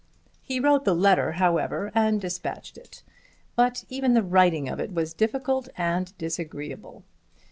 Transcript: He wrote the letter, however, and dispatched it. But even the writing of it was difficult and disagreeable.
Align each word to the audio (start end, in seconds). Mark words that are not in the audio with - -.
He 0.41 0.59
wrote 0.59 0.83
the 0.83 0.95
letter, 0.95 1.33
however, 1.33 1.91
and 1.93 2.19
dispatched 2.19 2.75
it. 2.75 3.03
But 3.55 3.85
even 3.87 4.15
the 4.15 4.23
writing 4.23 4.67
of 4.67 4.79
it 4.79 4.91
was 4.95 5.13
difficult 5.13 5.69
and 5.77 6.11
disagreeable. 6.17 7.03